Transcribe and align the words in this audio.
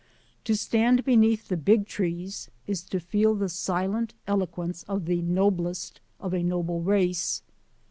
To 0.45 0.55
stand 0.57 1.05
beneath. 1.05 1.47
the 1.49 1.57
Big 1.57 1.85
Trees 1.85 2.49
is 2.65 2.81
to 2.85 2.99
feel 2.99 3.35
the 3.35 3.49
silent 3.49 4.15
eloquence 4.25 4.81
of 4.87 5.05
the 5.05 5.21
"noblest 5.21 6.01
of 6.19 6.33
a 6.33 6.41
noble 6.41 6.81
race." 6.81 7.43